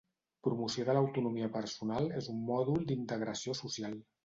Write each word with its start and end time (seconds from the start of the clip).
Promoció 0.45 0.85
de 0.87 0.95
l'autonomia 0.97 1.51
personal 1.59 2.09
és 2.23 2.31
un 2.33 2.41
mòdul 2.49 2.83
d'Integració 2.91 3.57
Social 3.63 3.97